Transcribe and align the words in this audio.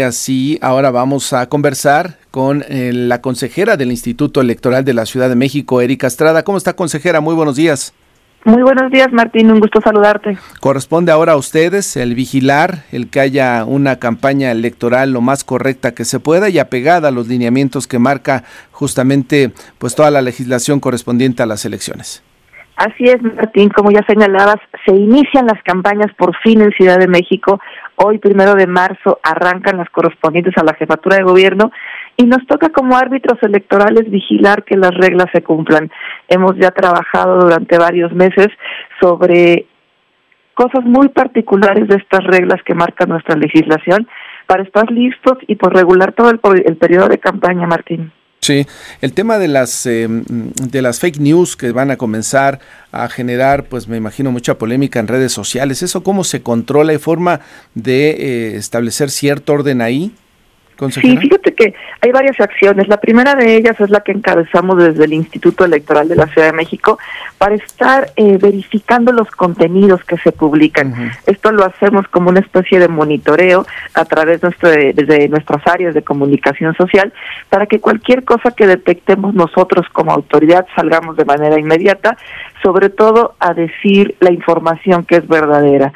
Así, 0.00 0.60
ahora 0.62 0.92
vamos 0.92 1.32
a 1.32 1.48
conversar 1.48 2.18
con 2.30 2.64
eh, 2.68 2.92
la 2.94 3.20
consejera 3.20 3.76
del 3.76 3.90
Instituto 3.90 4.40
Electoral 4.40 4.84
de 4.84 4.94
la 4.94 5.06
Ciudad 5.06 5.28
de 5.28 5.34
México, 5.34 5.80
Erika 5.80 6.06
Estrada. 6.06 6.44
¿Cómo 6.44 6.56
está, 6.56 6.74
consejera? 6.74 7.20
Muy 7.20 7.34
buenos 7.34 7.56
días. 7.56 7.92
Muy 8.44 8.62
buenos 8.62 8.92
días, 8.92 9.08
Martín. 9.10 9.50
Un 9.50 9.58
gusto 9.58 9.80
saludarte. 9.80 10.38
Corresponde 10.60 11.10
ahora 11.10 11.32
a 11.32 11.36
ustedes 11.36 11.96
el 11.96 12.14
vigilar, 12.14 12.84
el 12.92 13.10
que 13.10 13.18
haya 13.18 13.64
una 13.64 13.96
campaña 13.96 14.52
electoral 14.52 15.10
lo 15.10 15.20
más 15.20 15.42
correcta 15.42 15.94
que 15.94 16.04
se 16.04 16.20
pueda 16.20 16.48
y 16.48 16.60
apegada 16.60 17.08
a 17.08 17.10
los 17.10 17.26
lineamientos 17.26 17.88
que 17.88 17.98
marca 17.98 18.44
justamente 18.70 19.50
pues 19.78 19.96
toda 19.96 20.12
la 20.12 20.22
legislación 20.22 20.78
correspondiente 20.78 21.42
a 21.42 21.46
las 21.46 21.64
elecciones. 21.64 22.22
Así 22.78 23.08
es, 23.08 23.20
Martín, 23.20 23.70
como 23.70 23.90
ya 23.90 24.04
señalabas, 24.06 24.58
se 24.86 24.94
inician 24.94 25.46
las 25.46 25.60
campañas 25.64 26.14
por 26.16 26.36
fin 26.44 26.60
en 26.60 26.70
Ciudad 26.70 26.96
de 26.96 27.08
México. 27.08 27.60
Hoy, 27.96 28.18
primero 28.18 28.54
de 28.54 28.68
marzo, 28.68 29.18
arrancan 29.24 29.78
las 29.78 29.90
correspondientes 29.90 30.56
a 30.56 30.62
la 30.62 30.74
jefatura 30.74 31.16
de 31.16 31.24
gobierno 31.24 31.72
y 32.16 32.22
nos 32.22 32.46
toca 32.46 32.68
como 32.68 32.96
árbitros 32.96 33.42
electorales 33.42 34.08
vigilar 34.08 34.62
que 34.62 34.76
las 34.76 34.92
reglas 34.94 35.26
se 35.32 35.42
cumplan. 35.42 35.90
Hemos 36.28 36.56
ya 36.56 36.70
trabajado 36.70 37.40
durante 37.40 37.78
varios 37.78 38.12
meses 38.12 38.46
sobre 39.00 39.66
cosas 40.54 40.84
muy 40.84 41.08
particulares 41.08 41.88
de 41.88 41.96
estas 41.96 42.22
reglas 42.22 42.62
que 42.64 42.76
marca 42.76 43.06
nuestra 43.06 43.34
legislación 43.34 44.06
para 44.46 44.62
estar 44.62 44.88
listos 44.92 45.38
y 45.48 45.56
por 45.56 45.74
regular 45.74 46.12
todo 46.12 46.30
el, 46.30 46.40
el 46.64 46.76
periodo 46.76 47.08
de 47.08 47.18
campaña, 47.18 47.66
Martín. 47.66 48.12
Sí, 48.48 48.66
el 49.02 49.12
tema 49.12 49.36
de 49.36 49.46
las 49.46 49.84
eh, 49.84 50.08
de 50.08 50.80
las 50.80 51.00
fake 51.00 51.18
news 51.18 51.54
que 51.54 51.70
van 51.70 51.90
a 51.90 51.98
comenzar 51.98 52.60
a 52.92 53.10
generar, 53.10 53.64
pues 53.64 53.88
me 53.88 53.98
imagino 53.98 54.32
mucha 54.32 54.56
polémica 54.56 54.98
en 55.00 55.06
redes 55.06 55.32
sociales. 55.32 55.82
¿Eso 55.82 56.02
cómo 56.02 56.24
se 56.24 56.40
controla? 56.40 56.92
¿Hay 56.92 56.98
forma 56.98 57.40
de 57.74 58.08
eh, 58.08 58.56
establecer 58.56 59.10
cierto 59.10 59.52
orden 59.52 59.82
ahí? 59.82 60.14
Sí, 60.90 61.16
fíjate 61.16 61.54
que 61.54 61.74
hay 62.00 62.12
varias 62.12 62.40
acciones. 62.40 62.86
La 62.86 62.98
primera 63.00 63.34
de 63.34 63.56
ellas 63.56 63.80
es 63.80 63.90
la 63.90 64.00
que 64.00 64.12
encabezamos 64.12 64.78
desde 64.78 65.06
el 65.06 65.12
Instituto 65.12 65.64
Electoral 65.64 66.08
de 66.08 66.14
la 66.14 66.28
Ciudad 66.28 66.46
de 66.46 66.52
México 66.52 66.98
para 67.36 67.56
estar 67.56 68.12
eh, 68.14 68.38
verificando 68.40 69.10
los 69.12 69.28
contenidos 69.32 70.04
que 70.04 70.16
se 70.18 70.30
publican. 70.30 71.12
Esto 71.26 71.50
lo 71.50 71.64
hacemos 71.64 72.06
como 72.08 72.30
una 72.30 72.40
especie 72.40 72.78
de 72.78 72.86
monitoreo 72.86 73.66
a 73.94 74.04
través 74.04 74.40
de, 74.40 74.92
de 74.92 75.28
nuestras 75.28 75.66
áreas 75.66 75.94
de 75.94 76.02
comunicación 76.02 76.74
social 76.76 77.12
para 77.48 77.66
que 77.66 77.80
cualquier 77.80 78.24
cosa 78.24 78.52
que 78.52 78.68
detectemos 78.68 79.34
nosotros 79.34 79.86
como 79.92 80.12
autoridad 80.12 80.66
salgamos 80.76 81.16
de 81.16 81.24
manera 81.24 81.58
inmediata, 81.58 82.16
sobre 82.62 82.88
todo 82.88 83.34
a 83.40 83.52
decir 83.52 84.14
la 84.20 84.32
información 84.32 85.04
que 85.04 85.16
es 85.16 85.26
verdadera 85.26 85.92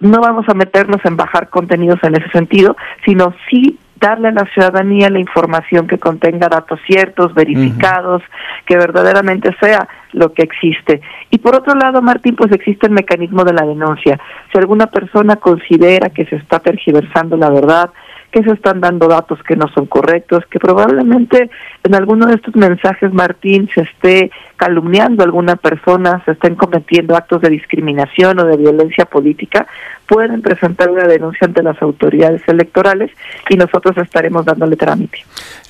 no 0.00 0.20
vamos 0.20 0.48
a 0.48 0.54
meternos 0.54 1.04
en 1.04 1.16
bajar 1.16 1.48
contenidos 1.48 1.98
en 2.04 2.14
ese 2.14 2.30
sentido, 2.30 2.76
sino 3.04 3.34
sí 3.50 3.78
darle 4.00 4.28
a 4.28 4.32
la 4.32 4.46
ciudadanía 4.52 5.10
la 5.10 5.18
información 5.18 5.86
que 5.86 5.98
contenga 5.98 6.48
datos 6.48 6.80
ciertos, 6.86 7.34
verificados, 7.34 8.22
que 8.66 8.76
verdaderamente 8.76 9.54
sea 9.60 9.88
lo 10.12 10.32
que 10.32 10.42
existe. 10.42 11.00
Y 11.30 11.38
por 11.38 11.56
otro 11.56 11.74
lado, 11.74 12.00
Martín, 12.02 12.36
pues 12.36 12.52
existe 12.52 12.86
el 12.86 12.92
mecanismo 12.92 13.44
de 13.44 13.52
la 13.52 13.64
denuncia. 13.64 14.18
Si 14.52 14.58
alguna 14.58 14.86
persona 14.86 15.36
considera 15.36 16.10
que 16.10 16.26
se 16.26 16.36
está 16.36 16.58
tergiversando 16.60 17.36
la 17.36 17.50
verdad, 17.50 17.90
que 18.30 18.42
se 18.42 18.52
están 18.52 18.80
dando 18.80 19.08
datos 19.08 19.42
que 19.42 19.56
no 19.56 19.68
son 19.68 19.86
correctos, 19.86 20.44
que 20.50 20.58
probablemente 20.58 21.50
en 21.82 21.94
alguno 21.94 22.26
de 22.26 22.34
estos 22.34 22.54
mensajes, 22.56 23.12
Martín, 23.12 23.70
se 23.74 23.82
esté 23.82 24.30
calumniando 24.56 25.22
a 25.22 25.26
alguna 25.26 25.56
persona, 25.56 26.22
se 26.26 26.32
estén 26.32 26.54
cometiendo 26.54 27.16
actos 27.16 27.40
de 27.40 27.48
discriminación 27.48 28.38
o 28.38 28.44
de 28.44 28.56
violencia 28.58 29.06
política, 29.06 29.66
pueden 30.08 30.42
presentar 30.42 30.90
una 30.90 31.06
denuncia 31.06 31.46
ante 31.46 31.62
las 31.62 31.80
autoridades 31.82 32.42
electorales 32.48 33.10
y 33.48 33.56
nosotros 33.56 33.96
estaremos 33.98 34.44
dándole 34.46 34.76
trámite. 34.76 35.18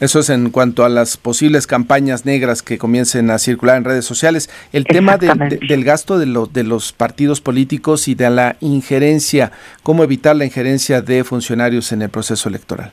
Eso 0.01 0.21
es 0.21 0.31
en 0.31 0.51
cuanto 0.51 0.85
a 0.85 0.89
las 0.89 1.17
posibles 1.17 1.67
campañas 1.67 2.25
negras 2.25 2.63
que 2.63 2.79
comiencen 2.79 3.31
a 3.31 3.39
circular 3.39 3.77
en 3.77 3.85
redes 3.85 4.05
sociales. 4.05 4.49
El 4.73 4.85
tema 4.85 5.17
del 5.19 5.85
gasto 5.85 6.19
de, 6.19 6.27
de 6.53 6.65
los 6.65 6.93
partidos 6.93 7.41
políticos 7.41 8.09
y 8.09 8.15
de 8.15 8.31
la 8.31 8.57
injerencia, 8.61 9.51
¿cómo 9.83 10.05
evitar 10.05 10.37
la 10.37 10.45
injerencia 10.45 11.03
de 11.03 11.25
funcionarios 11.25 11.93
en 11.93 12.03
el 12.03 12.09
proceso 12.09 12.49
electoral? 12.49 12.93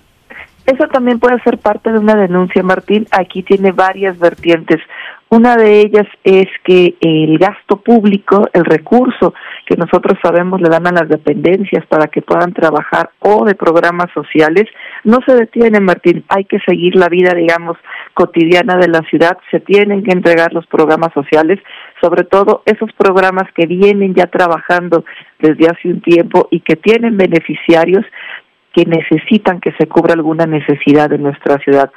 Eso 0.65 0.87
también 0.87 1.19
puede 1.19 1.39
ser 1.41 1.59
parte 1.59 1.91
de 1.91 1.99
una 1.99 2.15
denuncia, 2.15 2.63
Martín. 2.63 3.07
Aquí 3.11 3.43
tiene 3.43 3.71
varias 3.71 4.17
vertientes. 4.17 4.81
Una 5.29 5.55
de 5.55 5.81
ellas 5.81 6.07
es 6.23 6.45
que 6.63 6.95
el 7.01 7.39
gasto 7.39 7.77
público, 7.77 8.47
el 8.53 8.63
recurso 8.63 9.33
que 9.65 9.75
nosotros 9.75 10.19
sabemos 10.21 10.61
le 10.61 10.69
dan 10.69 10.85
a 10.85 10.91
las 10.91 11.09
dependencias 11.09 11.83
para 11.87 12.07
que 12.07 12.21
puedan 12.21 12.53
trabajar 12.53 13.09
o 13.19 13.43
de 13.43 13.55
programas 13.55 14.05
sociales, 14.13 14.65
no 15.03 15.17
se 15.25 15.33
detiene, 15.33 15.79
Martín. 15.79 16.23
Hay 16.29 16.45
que 16.45 16.59
seguir 16.59 16.95
la 16.95 17.09
vida, 17.09 17.33
digamos, 17.33 17.75
cotidiana 18.13 18.77
de 18.77 18.87
la 18.87 19.01
ciudad. 19.09 19.35
Se 19.49 19.59
tienen 19.59 20.03
que 20.03 20.11
entregar 20.11 20.53
los 20.53 20.67
programas 20.67 21.11
sociales, 21.13 21.59
sobre 22.01 22.23
todo 22.23 22.61
esos 22.65 22.91
programas 22.93 23.51
que 23.55 23.65
vienen 23.65 24.13
ya 24.13 24.27
trabajando 24.27 25.05
desde 25.39 25.65
hace 25.65 25.87
un 25.87 26.01
tiempo 26.01 26.47
y 26.51 26.59
que 26.59 26.75
tienen 26.75 27.17
beneficiarios 27.17 28.05
que 28.75 28.85
necesitan 28.85 29.61
que 29.61 29.71
se 29.79 29.87
cubra 29.87 30.13
alguna 30.13 30.45
necesidad 30.45 31.09
de 31.09 31.17
nuestra 31.17 31.57
ciudad. 31.59 31.91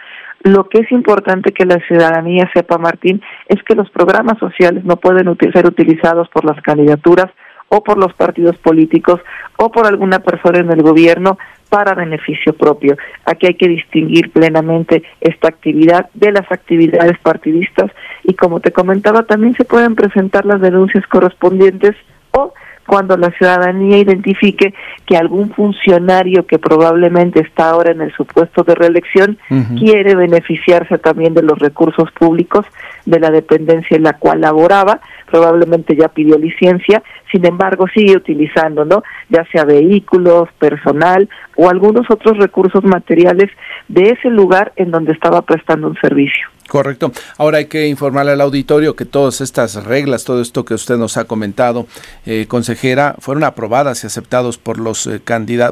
Lo 0.45 0.69
que 0.69 0.79
es 0.79 0.93
importante 0.93 1.53
que 1.53 1.67
la 1.67 1.81
ciudadanía 1.89 2.49
sepa, 2.55 2.79
Martín, 2.79 3.21
es 3.49 3.61
que 3.65 3.75
los 3.75 3.91
programas 3.91 4.39
sociales 4.39 4.85
no 4.85 4.97
pueden 4.97 5.37
ser 5.53 5.67
utilizados 5.67 6.29
por 6.29 6.45
las 6.45 6.63
candidaturas 6.63 7.27
o 7.69 7.83
por 7.83 7.99
los 7.99 8.15
partidos 8.15 8.57
políticos 8.59 9.21
o 9.57 9.73
por 9.73 9.87
alguna 9.87 10.21
persona 10.21 10.61
en 10.61 10.71
el 10.71 10.83
gobierno 10.83 11.37
para 11.69 11.95
beneficio 11.95 12.53
propio. 12.53 12.97
Aquí 13.27 13.47
hay 13.47 13.55
que 13.55 13.69
distinguir 13.69 14.31
plenamente 14.31 15.03
esta 15.21 15.49
actividad 15.49 16.09
de 16.15 16.31
las 16.31 16.51
actividades 16.51 17.19
partidistas 17.19 17.91
y 18.23 18.35
como 18.35 18.61
te 18.61 18.71
comentaba 18.71 19.25
también 19.25 19.55
se 19.55 19.65
pueden 19.65 19.97
presentar 19.97 20.47
las 20.47 20.61
denuncias 20.61 21.05
correspondientes 21.09 21.97
o 22.31 22.55
cuando 22.89 23.19
la 23.19 23.31
ciudadanía 23.33 23.99
identifique 23.99 24.73
que 25.05 25.19
algún 25.19 25.51
funcionario 25.51 26.47
que 26.47 26.59
probablemente 26.59 27.41
está 27.41 27.69
ahora 27.69 27.93
en 27.93 28.01
el 28.01 28.13
supuesto 28.15 28.65
de 28.65 28.75
reelección 28.75 29.39
quiere 29.79 30.15
beneficiarse 30.15 30.97
también 30.97 31.35
de 31.35 31.43
los 31.43 31.59
recursos 31.59 32.11
públicos 32.13 32.65
de 33.09 33.21
la 33.21 33.31
dependencia 33.31 33.97
en 33.97 34.03
la 34.03 34.19
cual 34.19 34.43
laboraba, 34.43 35.01
probablemente 35.31 35.97
ya 35.97 36.09
pidió 36.09 36.39
licencia, 36.39 37.03
sin 37.33 37.47
embargo 37.47 37.87
sigue 37.95 38.17
utilizando, 38.17 38.85
¿no? 38.85 39.03
Ya 39.31 39.47
sea 39.51 39.65
vehículos, 39.65 40.49
personal 40.59 41.29
o 41.57 41.71
algunos 41.71 42.11
otros 42.11 42.37
recursos 42.37 42.85
materiales 42.85 43.51
de 43.89 44.11
ese 44.11 44.29
lugar 44.29 44.73
en 44.77 44.91
donde 44.91 45.13
estaba 45.13 45.43
prestando 45.43 45.89
un 45.89 45.97
servicio. 46.01 46.49
Correcto. 46.69 47.13
Ahora 47.39 47.59
hay 47.59 47.65
que 47.65 47.89
informarle 47.89 48.33
al 48.33 48.43
auditorio 48.43 48.95
que 48.95 49.07
todas 49.07 49.41
estas 49.41 49.83
reglas, 49.85 50.25
todo 50.25 50.43
esto 50.43 50.67
que 50.67 50.75
usted 50.75 50.99
nos 50.99 51.17
ha 51.17 51.25
comentado, 51.25 51.87
eh, 52.27 52.45
consejera, 52.47 53.17
fueron 53.21 53.45
aprobadas 53.45 54.05
y 54.05 54.07
aceptados 54.07 54.59
por 54.59 54.79
los 54.79 55.07
eh, 55.07 55.21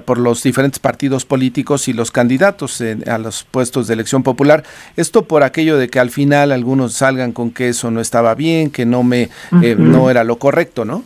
por 0.05 0.17
los 0.17 0.43
diferentes 0.43 0.79
partidos 0.79 1.27
políticos 1.27 1.89
y 1.89 1.93
los 1.93 2.11
candidatos 2.11 2.83
a 3.07 3.19
los 3.19 3.45
puestos 3.45 3.87
de 3.87 3.95
elección 3.95 4.23
popular. 4.23 4.65
Esto 4.97 5.27
por 5.27 5.43
aquello 5.43 5.77
de 5.77 5.89
que 5.89 6.01
al 6.01 6.11
final 6.11 6.51
algunos 6.51 6.95
salgan 6.95 7.26
con 7.33 7.51
que 7.51 7.69
eso 7.69 7.91
no 7.91 8.01
estaba 8.01 8.35
bien, 8.35 8.71
que 8.71 8.87
no 8.87 9.03
me, 9.03 9.29
eh, 9.63 9.77
no 9.79 10.11
era 10.11 10.25
lo 10.25 10.37
correcto, 10.37 10.85
¿no? 10.85 11.03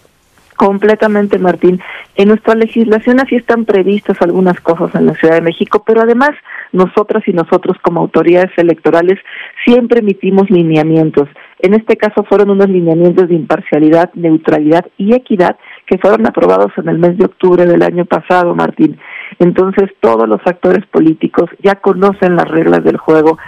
Completamente, 0.60 1.38
Martín. 1.38 1.80
En 2.16 2.28
nuestra 2.28 2.54
legislación 2.54 3.18
así 3.18 3.36
están 3.36 3.64
previstas 3.64 4.20
algunas 4.20 4.60
cosas 4.60 4.94
en 4.94 5.06
la 5.06 5.14
Ciudad 5.14 5.36
de 5.36 5.40
México, 5.40 5.82
pero 5.86 6.02
además 6.02 6.32
nosotras 6.72 7.22
y 7.26 7.32
nosotros 7.32 7.78
como 7.82 8.00
autoridades 8.00 8.50
electorales 8.58 9.18
siempre 9.64 10.00
emitimos 10.00 10.50
lineamientos. 10.50 11.30
En 11.60 11.72
este 11.72 11.96
caso 11.96 12.24
fueron 12.24 12.50
unos 12.50 12.68
lineamientos 12.68 13.28
de 13.28 13.36
imparcialidad, 13.36 14.10
neutralidad 14.14 14.86
y 14.98 15.14
equidad 15.14 15.56
que 15.86 15.98
fueron 15.98 16.26
aprobados 16.26 16.72
en 16.76 16.88
el 16.88 16.98
mes 16.98 17.16
de 17.16 17.24
octubre 17.24 17.64
del 17.66 17.82
año 17.82 18.04
pasado, 18.04 18.54
Martín. 18.54 18.98
Entonces 19.38 19.90
todos 20.00 20.28
los 20.28 20.40
actores 20.44 20.84
políticos 20.86 21.48
ya 21.62 21.76
conocen 21.76 22.36
las 22.36 22.48
reglas 22.48 22.84
del 22.84 22.96
juego, 22.96 23.38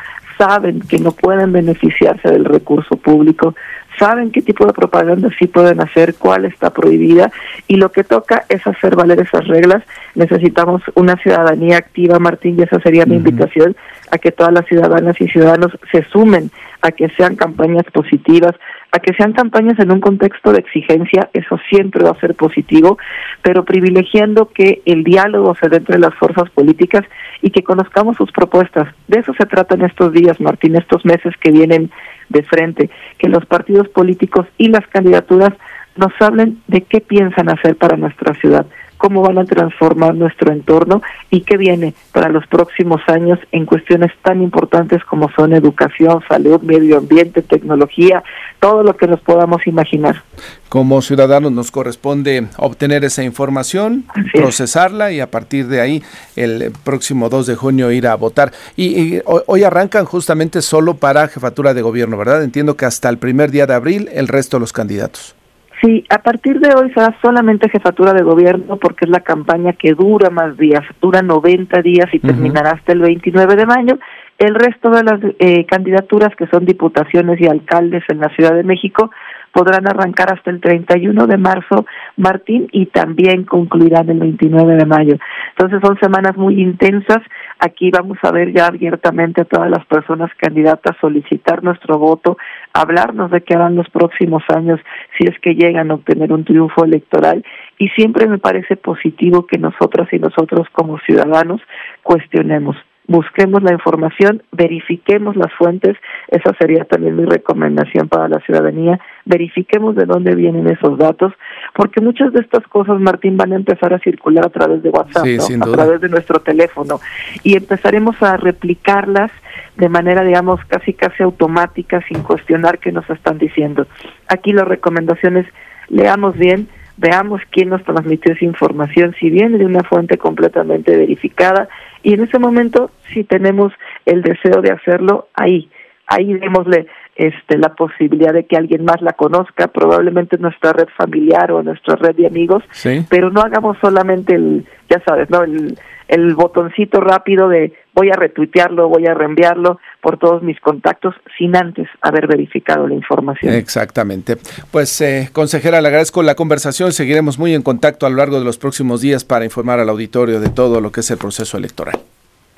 saben 0.42 0.80
que 0.80 0.98
no 0.98 1.12
pueden 1.12 1.52
beneficiarse 1.52 2.28
del 2.28 2.44
recurso 2.44 2.96
público, 2.96 3.54
saben 3.96 4.32
qué 4.32 4.42
tipo 4.42 4.66
de 4.66 4.72
propaganda 4.72 5.28
sí 5.38 5.46
pueden 5.46 5.80
hacer, 5.80 6.16
cuál 6.16 6.44
está 6.46 6.70
prohibida 6.70 7.30
y 7.68 7.76
lo 7.76 7.92
que 7.92 8.02
toca 8.02 8.44
es 8.48 8.66
hacer 8.66 8.96
valer 8.96 9.20
esas 9.20 9.46
reglas. 9.46 9.84
Necesitamos 10.16 10.82
una 10.94 11.16
ciudadanía 11.16 11.76
activa, 11.76 12.18
Martín, 12.18 12.56
y 12.58 12.62
esa 12.62 12.80
sería 12.80 13.06
mi 13.06 13.14
invitación 13.16 13.76
a 14.12 14.18
que 14.18 14.30
todas 14.30 14.52
las 14.52 14.66
ciudadanas 14.66 15.18
y 15.20 15.26
ciudadanos 15.26 15.72
se 15.90 16.04
sumen 16.04 16.50
a 16.82 16.92
que 16.92 17.08
sean 17.16 17.34
campañas 17.34 17.84
positivas, 17.92 18.52
a 18.90 18.98
que 18.98 19.14
sean 19.14 19.32
campañas 19.32 19.78
en 19.78 19.90
un 19.90 20.00
contexto 20.00 20.52
de 20.52 20.58
exigencia, 20.58 21.30
eso 21.32 21.58
siempre 21.70 22.04
va 22.04 22.10
a 22.10 22.20
ser 22.20 22.34
positivo, 22.34 22.98
pero 23.40 23.64
privilegiando 23.64 24.50
que 24.52 24.82
el 24.84 25.02
diálogo 25.02 25.56
se 25.58 25.70
dé 25.70 25.78
entre 25.78 25.98
las 25.98 26.14
fuerzas 26.14 26.50
políticas 26.50 27.04
y 27.40 27.50
que 27.50 27.64
conozcamos 27.64 28.18
sus 28.18 28.30
propuestas. 28.32 28.94
De 29.08 29.20
eso 29.20 29.32
se 29.32 29.46
trata 29.46 29.76
en 29.76 29.86
estos 29.86 30.12
días, 30.12 30.38
Martín, 30.40 30.76
estos 30.76 31.06
meses 31.06 31.32
que 31.40 31.50
vienen 31.50 31.90
de 32.28 32.42
frente, 32.42 32.90
que 33.16 33.30
los 33.30 33.46
partidos 33.46 33.88
políticos 33.88 34.46
y 34.58 34.68
las 34.68 34.86
candidaturas 34.88 35.54
nos 35.96 36.12
hablen 36.20 36.60
de 36.66 36.82
qué 36.82 37.00
piensan 37.00 37.48
hacer 37.48 37.76
para 37.76 37.96
nuestra 37.96 38.34
ciudad, 38.34 38.66
cómo 39.02 39.20
van 39.22 39.36
a 39.36 39.44
transformar 39.44 40.14
nuestro 40.14 40.52
entorno 40.52 41.02
y 41.28 41.40
qué 41.40 41.56
viene 41.56 41.92
para 42.12 42.28
los 42.28 42.46
próximos 42.46 43.00
años 43.08 43.36
en 43.50 43.66
cuestiones 43.66 44.12
tan 44.22 44.40
importantes 44.40 45.02
como 45.02 45.28
son 45.32 45.52
educación, 45.52 46.22
salud, 46.28 46.60
medio 46.62 46.98
ambiente, 46.98 47.42
tecnología, 47.42 48.22
todo 48.60 48.84
lo 48.84 48.96
que 48.96 49.08
nos 49.08 49.18
podamos 49.18 49.66
imaginar. 49.66 50.22
Como 50.68 51.02
ciudadanos 51.02 51.50
nos 51.50 51.72
corresponde 51.72 52.46
obtener 52.58 53.02
esa 53.02 53.24
información, 53.24 54.04
procesarla 54.32 55.10
y 55.10 55.18
a 55.18 55.28
partir 55.32 55.66
de 55.66 55.80
ahí 55.80 56.02
el 56.36 56.70
próximo 56.84 57.28
2 57.28 57.48
de 57.48 57.56
junio 57.56 57.90
ir 57.90 58.06
a 58.06 58.14
votar. 58.14 58.52
Y, 58.76 59.18
hoy 59.24 59.64
arrancan 59.64 60.04
justamente 60.04 60.62
solo 60.62 60.94
para 60.94 61.26
jefatura 61.26 61.74
de 61.74 61.82
gobierno, 61.82 62.16
¿verdad? 62.16 62.44
Entiendo 62.44 62.76
que 62.76 62.86
hasta 62.86 63.08
el 63.08 63.18
primer 63.18 63.50
día 63.50 63.66
de 63.66 63.74
abril 63.74 64.08
el 64.12 64.28
resto 64.28 64.58
de 64.58 64.60
los 64.60 64.72
candidatos. 64.72 65.34
Sí, 65.82 66.04
a 66.10 66.18
partir 66.18 66.60
de 66.60 66.72
hoy 66.76 66.92
será 66.92 67.16
solamente 67.20 67.68
jefatura 67.68 68.12
de 68.12 68.22
gobierno 68.22 68.76
porque 68.76 69.04
es 69.04 69.10
la 69.10 69.18
campaña 69.20 69.72
que 69.72 69.94
dura 69.94 70.30
más 70.30 70.56
días, 70.56 70.82
dura 71.00 71.22
90 71.22 71.82
días 71.82 72.06
y 72.12 72.20
terminará 72.20 72.70
hasta 72.70 72.92
el 72.92 73.00
29 73.00 73.56
de 73.56 73.66
mayo. 73.66 73.98
El 74.38 74.54
resto 74.54 74.90
de 74.90 75.02
las 75.02 75.20
eh, 75.40 75.66
candidaturas 75.66 76.36
que 76.36 76.46
son 76.46 76.66
diputaciones 76.66 77.40
y 77.40 77.48
alcaldes 77.48 78.04
en 78.08 78.20
la 78.20 78.28
Ciudad 78.28 78.54
de 78.54 78.62
México 78.62 79.10
podrán 79.52 79.86
arrancar 79.86 80.32
hasta 80.32 80.50
el 80.50 80.60
31 80.60 81.26
de 81.26 81.36
marzo, 81.36 81.86
Martín, 82.16 82.68
y 82.72 82.86
también 82.86 83.44
concluirán 83.44 84.08
el 84.10 84.18
29 84.18 84.76
de 84.76 84.86
mayo. 84.86 85.16
Entonces 85.50 85.80
son 85.84 85.98
semanas 86.00 86.36
muy 86.36 86.60
intensas. 86.60 87.18
Aquí 87.58 87.90
vamos 87.90 88.18
a 88.22 88.32
ver 88.32 88.52
ya 88.52 88.66
abiertamente 88.66 89.42
a 89.42 89.44
todas 89.44 89.70
las 89.70 89.84
personas 89.86 90.30
candidatas 90.36 90.96
solicitar 91.00 91.62
nuestro 91.62 91.98
voto, 91.98 92.38
hablarnos 92.72 93.30
de 93.30 93.42
qué 93.42 93.54
harán 93.54 93.76
los 93.76 93.88
próximos 93.90 94.42
años 94.54 94.80
si 95.18 95.24
es 95.24 95.38
que 95.40 95.54
llegan 95.54 95.90
a 95.90 95.94
obtener 95.94 96.32
un 96.32 96.44
triunfo 96.44 96.84
electoral. 96.84 97.44
Y 97.78 97.88
siempre 97.90 98.26
me 98.26 98.38
parece 98.38 98.76
positivo 98.76 99.46
que 99.46 99.58
nosotras 99.58 100.08
y 100.12 100.18
nosotros 100.18 100.66
como 100.72 100.98
ciudadanos 101.00 101.60
cuestionemos 102.02 102.76
busquemos 103.08 103.62
la 103.62 103.72
información, 103.72 104.42
verifiquemos 104.52 105.36
las 105.36 105.52
fuentes, 105.54 105.96
esa 106.28 106.54
sería 106.54 106.84
también 106.84 107.16
mi 107.16 107.24
recomendación 107.24 108.08
para 108.08 108.28
la 108.28 108.40
ciudadanía, 108.40 109.00
verifiquemos 109.24 109.96
de 109.96 110.04
dónde 110.04 110.34
vienen 110.34 110.68
esos 110.68 110.98
datos, 110.98 111.32
porque 111.74 112.00
muchas 112.00 112.32
de 112.32 112.40
estas 112.40 112.66
cosas, 112.68 113.00
Martín, 113.00 113.36
van 113.36 113.52
a 113.52 113.56
empezar 113.56 113.92
a 113.92 113.98
circular 113.98 114.46
a 114.46 114.50
través 114.50 114.82
de 114.82 114.90
WhatsApp, 114.90 115.26
a 115.60 115.72
través 115.72 116.00
de 116.00 116.08
nuestro 116.08 116.40
teléfono, 116.40 117.00
y 117.42 117.56
empezaremos 117.56 118.22
a 118.22 118.36
replicarlas 118.36 119.30
de 119.76 119.88
manera, 119.88 120.22
digamos, 120.22 120.60
casi 120.66 120.92
casi 120.92 121.22
automática, 121.22 122.02
sin 122.06 122.22
cuestionar 122.22 122.78
qué 122.78 122.92
nos 122.92 123.08
están 123.10 123.38
diciendo. 123.38 123.86
Aquí 124.28 124.52
las 124.52 124.68
recomendaciones, 124.68 125.46
leamos 125.88 126.36
bien, 126.36 126.68
veamos 127.02 127.42
quién 127.50 127.68
nos 127.68 127.82
transmitió 127.82 128.32
esa 128.32 128.44
información, 128.44 129.14
si 129.18 129.28
viene 129.28 129.58
de 129.58 129.66
una 129.66 129.82
fuente 129.82 130.16
completamente 130.16 130.96
verificada, 130.96 131.68
y 132.02 132.14
en 132.14 132.22
ese 132.22 132.38
momento, 132.38 132.90
si 133.12 133.24
tenemos 133.24 133.72
el 134.06 134.22
deseo 134.22 134.62
de 134.62 134.70
hacerlo, 134.70 135.26
ahí, 135.34 135.68
ahí 136.06 136.32
démosle 136.34 136.86
este, 137.16 137.58
la 137.58 137.74
posibilidad 137.74 138.32
de 138.32 138.46
que 138.46 138.56
alguien 138.56 138.84
más 138.84 139.02
la 139.02 139.14
conozca, 139.14 139.66
probablemente 139.66 140.38
nuestra 140.38 140.72
red 140.72 140.88
familiar 140.96 141.50
o 141.50 141.62
nuestra 141.62 141.96
red 141.96 142.14
de 142.14 142.28
amigos, 142.28 142.62
pero 143.10 143.30
no 143.30 143.40
hagamos 143.40 143.76
solamente 143.80 144.34
el, 144.36 144.64
ya 144.88 145.02
sabes, 145.04 145.28
¿no? 145.28 145.42
El, 145.42 145.76
el 146.12 146.34
botoncito 146.34 147.00
rápido 147.00 147.48
de 147.48 147.72
voy 147.94 148.10
a 148.10 148.12
retuitearlo, 148.12 148.88
voy 148.88 149.06
a 149.06 149.14
reenviarlo 149.14 149.78
por 150.02 150.18
todos 150.18 150.42
mis 150.42 150.60
contactos 150.60 151.14
sin 151.38 151.56
antes 151.56 151.88
haber 152.02 152.26
verificado 152.26 152.86
la 152.86 152.94
información. 152.94 153.54
Exactamente. 153.54 154.36
Pues, 154.70 155.00
eh, 155.00 155.30
consejera, 155.32 155.80
le 155.80 155.88
agradezco 155.88 156.22
la 156.22 156.34
conversación. 156.34 156.92
Seguiremos 156.92 157.38
muy 157.38 157.54
en 157.54 157.62
contacto 157.62 158.04
a 158.04 158.10
lo 158.10 158.16
largo 158.16 158.38
de 158.38 158.44
los 158.44 158.58
próximos 158.58 159.00
días 159.00 159.24
para 159.24 159.46
informar 159.46 159.80
al 159.80 159.88
auditorio 159.88 160.38
de 160.38 160.50
todo 160.50 160.82
lo 160.82 160.92
que 160.92 161.00
es 161.00 161.10
el 161.10 161.16
proceso 161.16 161.56
electoral. 161.56 161.98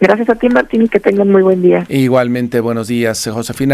Gracias 0.00 0.28
a 0.28 0.34
ti, 0.34 0.48
Martín, 0.48 0.82
y 0.82 0.88
que 0.88 0.98
tengan 0.98 1.30
muy 1.30 1.42
buen 1.42 1.62
día. 1.62 1.86
Igualmente, 1.88 2.58
buenos 2.58 2.88
días, 2.88 3.30
Josefina. 3.32 3.72